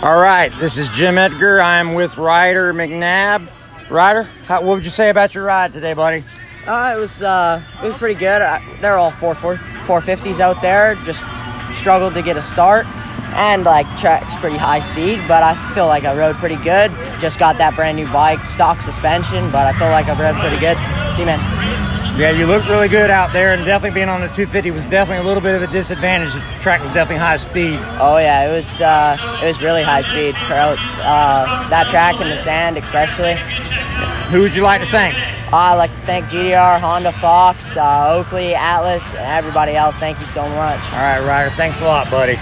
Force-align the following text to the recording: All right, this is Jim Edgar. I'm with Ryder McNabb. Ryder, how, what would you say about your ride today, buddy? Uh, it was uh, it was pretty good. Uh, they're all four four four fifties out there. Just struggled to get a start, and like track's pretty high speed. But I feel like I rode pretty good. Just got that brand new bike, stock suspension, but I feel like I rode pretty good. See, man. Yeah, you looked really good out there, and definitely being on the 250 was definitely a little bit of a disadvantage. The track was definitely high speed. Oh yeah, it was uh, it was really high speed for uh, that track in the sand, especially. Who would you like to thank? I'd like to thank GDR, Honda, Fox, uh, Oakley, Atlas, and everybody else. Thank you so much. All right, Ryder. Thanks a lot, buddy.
All 0.00 0.16
right, 0.16 0.52
this 0.60 0.78
is 0.78 0.88
Jim 0.90 1.18
Edgar. 1.18 1.60
I'm 1.60 1.94
with 1.94 2.18
Ryder 2.18 2.72
McNabb. 2.72 3.50
Ryder, 3.90 4.22
how, 4.44 4.62
what 4.62 4.76
would 4.76 4.84
you 4.84 4.90
say 4.90 5.08
about 5.10 5.34
your 5.34 5.42
ride 5.44 5.72
today, 5.72 5.92
buddy? 5.92 6.24
Uh, 6.66 6.94
it 6.96 7.00
was 7.00 7.20
uh, 7.20 7.60
it 7.82 7.88
was 7.88 7.96
pretty 7.96 8.14
good. 8.14 8.40
Uh, 8.40 8.60
they're 8.80 8.96
all 8.96 9.10
four 9.10 9.34
four 9.34 9.56
four 9.86 10.00
fifties 10.00 10.38
out 10.38 10.62
there. 10.62 10.94
Just 11.04 11.24
struggled 11.72 12.14
to 12.14 12.22
get 12.22 12.36
a 12.36 12.42
start, 12.42 12.86
and 13.34 13.64
like 13.64 13.86
track's 13.98 14.36
pretty 14.36 14.56
high 14.56 14.80
speed. 14.80 15.20
But 15.28 15.42
I 15.42 15.54
feel 15.74 15.86
like 15.86 16.04
I 16.04 16.16
rode 16.16 16.36
pretty 16.36 16.56
good. 16.56 16.90
Just 17.20 17.38
got 17.38 17.58
that 17.58 17.74
brand 17.76 17.96
new 17.96 18.10
bike, 18.12 18.46
stock 18.46 18.80
suspension, 18.80 19.50
but 19.50 19.66
I 19.66 19.72
feel 19.78 19.88
like 19.88 20.06
I 20.06 20.20
rode 20.20 20.40
pretty 20.40 20.58
good. 20.58 20.76
See, 21.16 21.24
man. 21.24 21.40
Yeah, 22.18 22.32
you 22.32 22.46
looked 22.46 22.68
really 22.68 22.88
good 22.88 23.12
out 23.12 23.32
there, 23.32 23.54
and 23.54 23.64
definitely 23.64 23.94
being 23.94 24.08
on 24.08 24.20
the 24.20 24.26
250 24.26 24.72
was 24.72 24.84
definitely 24.86 25.24
a 25.24 25.28
little 25.28 25.40
bit 25.40 25.54
of 25.54 25.62
a 25.62 25.72
disadvantage. 25.72 26.32
The 26.34 26.40
track 26.60 26.82
was 26.82 26.92
definitely 26.92 27.22
high 27.22 27.36
speed. 27.36 27.78
Oh 28.00 28.18
yeah, 28.18 28.48
it 28.48 28.52
was 28.52 28.80
uh, 28.80 29.16
it 29.40 29.46
was 29.46 29.62
really 29.62 29.84
high 29.84 30.02
speed 30.02 30.34
for 30.48 30.54
uh, 30.54 31.68
that 31.70 31.86
track 31.90 32.20
in 32.20 32.28
the 32.28 32.36
sand, 32.36 32.76
especially. 32.76 33.36
Who 34.32 34.40
would 34.40 34.56
you 34.56 34.62
like 34.62 34.80
to 34.80 34.88
thank? 34.88 35.14
I'd 35.54 35.76
like 35.76 35.92
to 35.92 36.00
thank 36.02 36.26
GDR, 36.26 36.80
Honda, 36.80 37.12
Fox, 37.12 37.76
uh, 37.76 38.14
Oakley, 38.18 38.52
Atlas, 38.54 39.10
and 39.10 39.20
everybody 39.20 39.76
else. 39.76 39.96
Thank 39.96 40.18
you 40.18 40.26
so 40.26 40.42
much. 40.48 40.92
All 40.92 40.98
right, 40.98 41.20
Ryder. 41.20 41.54
Thanks 41.54 41.80
a 41.80 41.84
lot, 41.84 42.10
buddy. 42.10 42.36